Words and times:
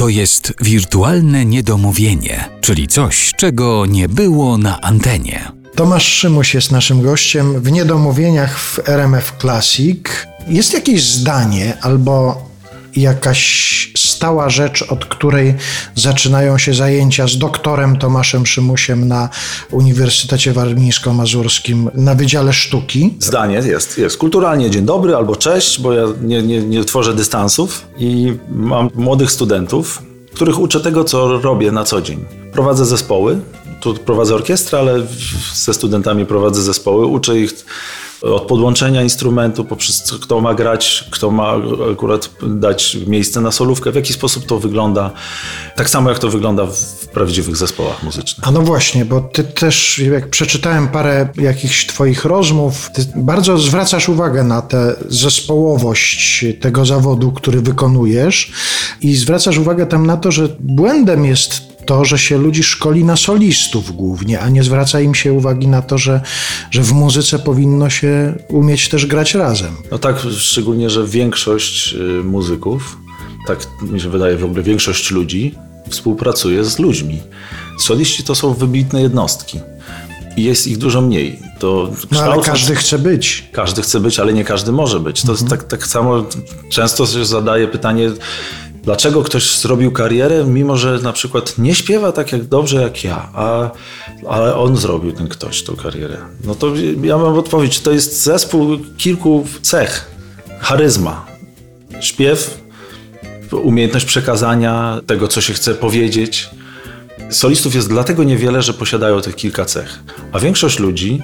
To 0.00 0.08
jest 0.08 0.52
wirtualne 0.60 1.44
niedomówienie, 1.44 2.48
czyli 2.60 2.88
coś, 2.88 3.32
czego 3.36 3.86
nie 3.86 4.08
było 4.08 4.58
na 4.58 4.80
antenie. 4.80 5.52
Tomasz 5.74 6.04
Szymuś 6.04 6.54
jest 6.54 6.72
naszym 6.72 7.02
gościem 7.02 7.60
w 7.60 7.72
Niedomówieniach 7.72 8.58
w 8.58 8.88
RMF 8.88 9.32
Classic. 9.40 9.98
Jest 10.48 10.74
jakieś 10.74 11.02
zdanie 11.02 11.76
albo 11.80 12.42
jakaś 12.96 13.92
stała 14.20 14.50
rzecz, 14.50 14.82
od 14.82 15.04
której 15.04 15.54
zaczynają 15.94 16.58
się 16.58 16.74
zajęcia 16.74 17.28
z 17.28 17.38
doktorem 17.38 17.96
Tomaszem 17.96 18.46
Szymusiem 18.46 19.08
na 19.08 19.28
Uniwersytecie 19.70 20.52
Warmińsko-Mazurskim 20.52 21.90
na 21.94 22.14
Wydziale 22.14 22.52
Sztuki? 22.52 23.14
Zdanie 23.18 23.54
jest, 23.54 23.98
jest. 23.98 24.16
Kulturalnie 24.16 24.70
dzień 24.70 24.84
dobry 24.84 25.16
albo 25.16 25.36
cześć, 25.36 25.80
bo 25.80 25.92
ja 25.92 26.04
nie, 26.22 26.42
nie, 26.42 26.62
nie 26.62 26.84
tworzę 26.84 27.14
dystansów 27.14 27.86
i 27.98 28.36
mam 28.48 28.90
młodych 28.94 29.30
studentów, 29.30 30.02
których 30.34 30.58
uczę 30.58 30.80
tego, 30.80 31.04
co 31.04 31.40
robię 31.40 31.72
na 31.72 31.84
co 31.84 32.02
dzień. 32.02 32.24
Prowadzę 32.52 32.86
zespoły, 32.86 33.40
tu 33.80 33.94
prowadzę 33.94 34.34
orkiestrę, 34.34 34.78
ale 34.78 35.06
ze 35.54 35.74
studentami 35.74 36.26
prowadzę 36.26 36.62
zespoły, 36.62 37.06
uczę 37.06 37.38
ich 37.38 37.52
od 38.22 38.42
podłączenia 38.42 39.02
instrumentu, 39.02 39.64
poprzez 39.64 40.12
kto 40.22 40.40
ma 40.40 40.54
grać, 40.54 41.08
kto 41.10 41.30
ma 41.30 41.54
akurat 41.92 42.30
dać 42.42 42.96
miejsce 43.06 43.40
na 43.40 43.52
solówkę, 43.52 43.92
w 43.92 43.94
jaki 43.94 44.12
sposób 44.12 44.46
to 44.46 44.58
wygląda, 44.58 45.10
tak 45.76 45.90
samo 45.90 46.10
jak 46.10 46.18
to 46.18 46.28
wygląda 46.28 46.66
w 46.66 47.08
prawdziwych 47.12 47.56
zespołach 47.56 48.02
muzycznych. 48.02 48.48
A 48.48 48.50
no 48.50 48.60
właśnie, 48.60 49.04
bo 49.04 49.20
ty 49.20 49.44
też, 49.44 49.98
jak 49.98 50.30
przeczytałem 50.30 50.88
parę 50.88 51.28
jakichś 51.36 51.86
twoich 51.86 52.24
rozmów, 52.24 52.90
ty 52.94 53.06
bardzo 53.16 53.58
zwracasz 53.58 54.08
uwagę 54.08 54.44
na 54.44 54.62
tę 54.62 54.96
zespołowość 55.08 56.44
tego 56.60 56.86
zawodu, 56.86 57.32
który 57.32 57.60
wykonujesz 57.60 58.52
i 59.00 59.16
zwracasz 59.16 59.58
uwagę 59.58 59.86
tam 59.86 60.06
na 60.06 60.16
to, 60.16 60.32
że 60.32 60.48
błędem 60.60 61.24
jest 61.24 61.69
to, 61.86 62.04
że 62.04 62.18
się 62.18 62.38
ludzi 62.38 62.62
szkoli 62.62 63.04
na 63.04 63.16
solistów 63.16 63.96
głównie, 63.96 64.40
a 64.40 64.48
nie 64.48 64.62
zwraca 64.62 65.00
im 65.00 65.14
się 65.14 65.32
uwagi 65.32 65.68
na 65.68 65.82
to, 65.82 65.98
że, 65.98 66.20
że 66.70 66.82
w 66.82 66.92
muzyce 66.92 67.38
powinno 67.38 67.90
się 67.90 68.34
umieć 68.48 68.88
też 68.88 69.06
grać 69.06 69.34
razem. 69.34 69.76
No 69.90 69.98
tak, 69.98 70.16
szczególnie, 70.38 70.90
że 70.90 71.06
większość 71.06 71.94
y, 71.94 72.24
muzyków, 72.24 72.98
tak 73.46 73.66
mi 73.82 74.00
się 74.00 74.08
wydaje 74.08 74.36
w 74.36 74.44
ogóle 74.44 74.62
większość 74.62 75.10
ludzi 75.10 75.54
współpracuje 75.88 76.64
z 76.64 76.78
ludźmi. 76.78 77.22
Soliści 77.78 78.24
to 78.24 78.34
są 78.34 78.54
wybitne 78.54 79.02
jednostki 79.02 79.60
i 80.36 80.44
jest 80.44 80.66
ich 80.66 80.78
dużo 80.78 81.00
mniej. 81.00 81.38
To 81.58 81.90
no 82.10 82.20
ale 82.20 82.42
każdy 82.42 82.74
chce 82.74 82.98
być. 82.98 83.48
Każdy 83.52 83.82
chce 83.82 84.00
być, 84.00 84.20
ale 84.20 84.32
nie 84.32 84.44
każdy 84.44 84.72
może 84.72 85.00
być. 85.00 85.22
To 85.22 85.32
mhm. 85.32 85.50
tak, 85.50 85.64
tak 85.64 85.86
samo 85.86 86.24
często 86.70 87.06
się 87.06 87.24
zadaje 87.24 87.68
pytanie, 87.68 88.10
Dlaczego 88.82 89.22
ktoś 89.22 89.58
zrobił 89.58 89.92
karierę, 89.92 90.44
mimo 90.44 90.76
że 90.76 90.98
na 91.02 91.12
przykład 91.12 91.58
nie 91.58 91.74
śpiewa 91.74 92.12
tak 92.12 92.32
jak 92.32 92.44
dobrze 92.44 92.82
jak 92.82 93.04
ja, 93.04 93.28
a, 93.34 93.70
ale 94.28 94.56
on 94.56 94.76
zrobił 94.76 95.12
ten 95.12 95.28
ktoś 95.28 95.62
tą 95.62 95.76
karierę? 95.76 96.16
No 96.44 96.54
to 96.54 96.72
ja 97.02 97.18
mam 97.18 97.38
odpowiedź, 97.38 97.80
to 97.80 97.92
jest 97.92 98.22
zespół 98.22 98.78
kilku 98.98 99.46
cech. 99.62 100.10
Charyzma, 100.60 101.26
śpiew, 102.00 102.60
umiejętność 103.52 104.06
przekazania 104.06 105.00
tego, 105.06 105.28
co 105.28 105.40
się 105.40 105.52
chce 105.54 105.74
powiedzieć. 105.74 106.50
Solistów 107.30 107.74
jest 107.74 107.88
dlatego 107.88 108.24
niewiele, 108.24 108.62
że 108.62 108.74
posiadają 108.74 109.20
tych 109.20 109.36
kilka 109.36 109.64
cech. 109.64 109.98
A 110.32 110.38
większość 110.38 110.78
ludzi 110.78 111.22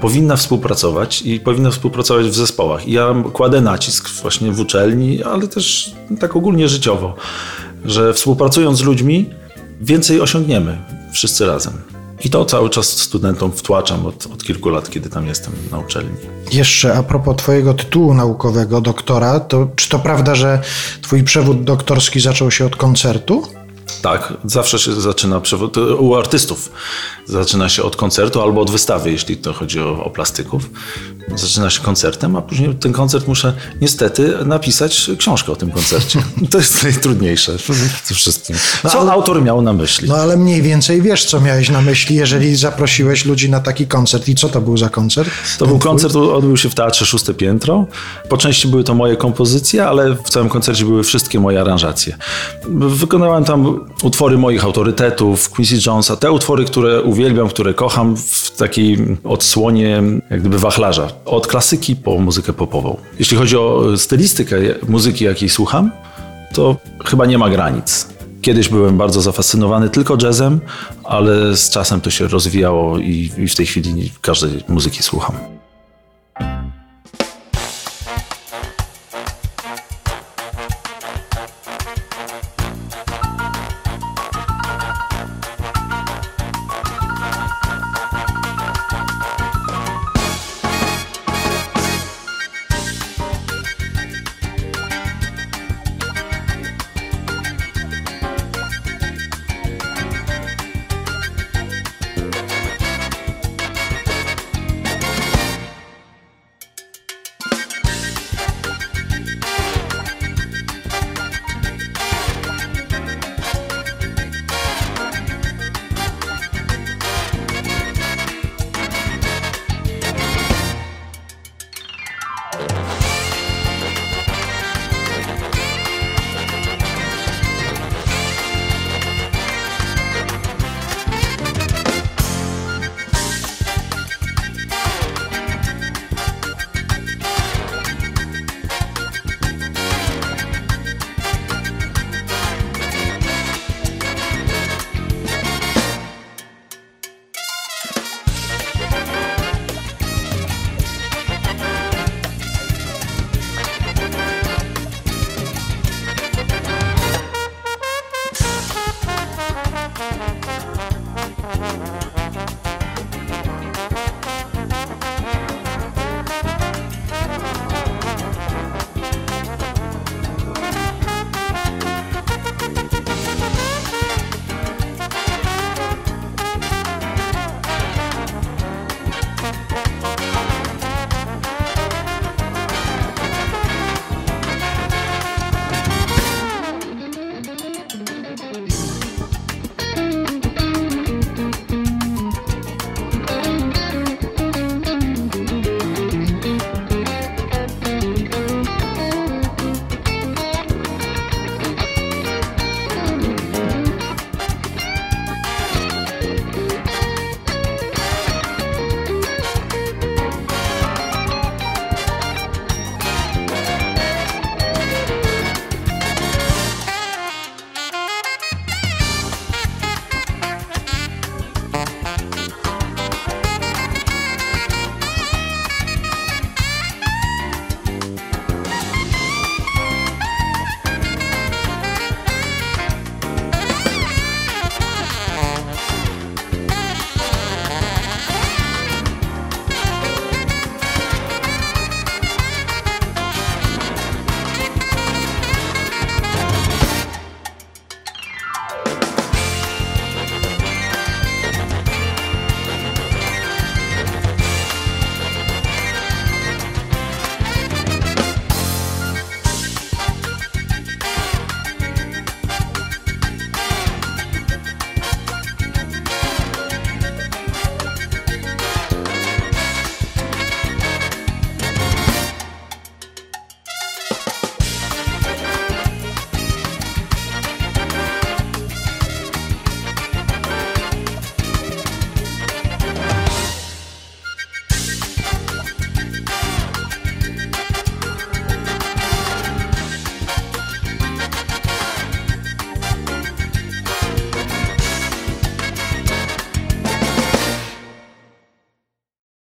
powinna 0.00 0.36
współpracować 0.36 1.22
i 1.22 1.40
powinna 1.40 1.70
współpracować 1.70 2.26
w 2.26 2.34
zespołach. 2.34 2.88
I 2.88 2.92
ja 2.92 3.14
kładę 3.32 3.60
nacisk 3.60 4.10
właśnie 4.22 4.52
w 4.52 4.60
uczelni, 4.60 5.22
ale 5.22 5.48
też 5.48 5.94
tak 6.20 6.36
ogólnie 6.36 6.68
życiowo, 6.68 7.14
że 7.84 8.14
współpracując 8.14 8.78
z 8.78 8.82
ludźmi 8.82 9.30
więcej 9.80 10.20
osiągniemy 10.20 10.78
wszyscy 11.12 11.46
razem. 11.46 11.72
I 12.24 12.30
to 12.30 12.44
cały 12.44 12.70
czas 12.70 12.86
studentom 12.86 13.52
wtłaczam 13.52 14.06
od, 14.06 14.26
od, 14.26 14.44
kilku 14.44 14.68
lat, 14.68 14.90
kiedy 14.90 15.10
tam 15.10 15.26
jestem 15.26 15.52
na 15.70 15.78
uczelni. 15.78 16.10
Jeszcze 16.52 16.94
a 16.94 17.02
propos 17.02 17.36
Twojego 17.36 17.74
tytułu 17.74 18.14
naukowego, 18.14 18.80
doktora, 18.80 19.40
to 19.40 19.68
czy 19.76 19.88
to 19.88 19.98
prawda, 19.98 20.34
że 20.34 20.60
Twój 21.02 21.24
przewód 21.24 21.64
doktorski 21.64 22.20
zaczął 22.20 22.50
się 22.50 22.66
od 22.66 22.76
koncertu? 22.76 23.42
Tak, 24.02 24.32
zawsze 24.44 24.78
się 24.78 24.92
zaczyna 24.92 25.40
u 25.98 26.14
artystów. 26.14 26.72
Zaczyna 27.24 27.68
się 27.68 27.82
od 27.82 27.96
koncertu 27.96 28.42
albo 28.42 28.60
od 28.60 28.70
wystawy, 28.70 29.12
jeśli 29.12 29.36
to 29.36 29.52
chodzi 29.52 29.80
o, 29.80 30.04
o 30.04 30.10
plastyków. 30.10 30.62
Zaczyna 31.34 31.70
się 31.70 31.82
koncertem, 31.82 32.36
a 32.36 32.42
później 32.42 32.74
ten 32.74 32.92
koncert 32.92 33.28
muszę 33.28 33.52
niestety 33.80 34.34
napisać 34.44 35.10
książkę 35.18 35.52
o 35.52 35.56
tym 35.56 35.70
koncercie. 35.70 36.22
To 36.50 36.58
jest 36.58 36.82
najtrudniejsze 36.84 37.52
ze 38.04 38.14
wszystkim. 38.14 38.56
No, 38.84 38.90
co 38.90 39.00
ale, 39.00 39.12
autor 39.12 39.42
miał 39.42 39.62
na 39.62 39.72
myśli? 39.72 40.08
No 40.08 40.16
ale 40.16 40.36
mniej 40.36 40.62
więcej 40.62 41.02
wiesz, 41.02 41.24
co 41.24 41.40
miałeś 41.40 41.70
na 41.70 41.82
myśli, 41.82 42.16
jeżeli 42.16 42.56
zaprosiłeś 42.56 43.24
ludzi 43.24 43.50
na 43.50 43.60
taki 43.60 43.86
koncert. 43.86 44.28
I 44.28 44.34
co 44.34 44.48
to 44.48 44.60
był 44.60 44.76
za 44.76 44.88
koncert? 44.88 45.30
To 45.58 45.66
był 45.66 45.78
koncert, 45.78 46.16
odbył 46.16 46.56
się 46.56 46.70
w 46.70 46.74
Teatrze 46.74 47.06
Szóste 47.06 47.34
Piętro. 47.34 47.86
Po 48.28 48.36
części 48.36 48.68
były 48.68 48.84
to 48.84 48.94
moje 48.94 49.16
kompozycje, 49.16 49.86
ale 49.86 50.14
w 50.24 50.30
całym 50.30 50.48
koncercie 50.48 50.84
były 50.84 51.04
wszystkie 51.04 51.40
moje 51.40 51.60
aranżacje. 51.60 52.16
Wykonałem 52.78 53.44
tam 53.44 53.86
utwory 54.02 54.38
moich 54.38 54.64
autorytetów, 54.64 55.50
Quincy 55.50 55.78
Jonesa, 55.86 56.16
te 56.16 56.32
utwory, 56.32 56.64
które 56.64 57.02
uwielbiam, 57.02 57.48
które 57.48 57.74
kocham 57.74 58.16
w 58.16 58.50
takiej 58.50 59.16
odsłonie 59.24 60.02
jak 60.30 60.40
gdyby 60.40 60.58
wachlarza. 60.58 61.08
Od 61.24 61.46
klasyki 61.46 61.96
po 61.96 62.18
muzykę 62.18 62.52
popową. 62.52 62.96
Jeśli 63.18 63.36
chodzi 63.36 63.56
o 63.56 63.84
stylistykę 63.96 64.56
muzyki, 64.88 65.24
jakiej 65.24 65.48
słucham, 65.48 65.90
to 66.54 66.76
chyba 67.04 67.26
nie 67.26 67.38
ma 67.38 67.50
granic. 67.50 68.08
Kiedyś 68.42 68.68
byłem 68.68 68.98
bardzo 68.98 69.20
zafascynowany 69.20 69.90
tylko 69.90 70.16
jazzem, 70.22 70.60
ale 71.04 71.56
z 71.56 71.70
czasem 71.70 72.00
to 72.00 72.10
się 72.10 72.28
rozwijało 72.28 72.98
i, 72.98 73.30
w 73.48 73.54
tej 73.54 73.66
chwili 73.66 74.12
każdej 74.20 74.64
muzyki 74.68 75.02
słucham. 75.02 75.59